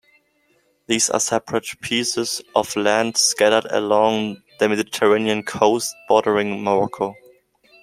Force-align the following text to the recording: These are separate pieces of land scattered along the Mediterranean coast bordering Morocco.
These 0.87 1.11
are 1.11 1.19
separate 1.19 1.79
pieces 1.79 2.41
of 2.55 2.75
land 2.75 3.17
scattered 3.17 3.69
along 3.71 4.41
the 4.57 4.67
Mediterranean 4.67 5.43
coast 5.43 5.93
bordering 6.07 6.63
Morocco. 6.63 7.13